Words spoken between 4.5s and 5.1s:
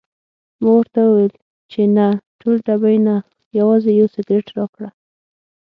راکړه.